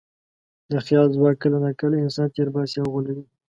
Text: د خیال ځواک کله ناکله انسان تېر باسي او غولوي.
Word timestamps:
د 0.71 0.73
خیال 0.85 1.07
ځواک 1.15 1.35
کله 1.43 1.57
ناکله 1.65 1.95
انسان 1.99 2.27
تېر 2.35 2.47
باسي 2.55 2.77
او 2.81 2.87
غولوي. 2.93 3.25